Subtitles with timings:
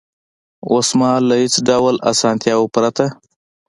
[0.71, 3.05] اوس مهال له هېڅ ډول اسانتیاوو پرته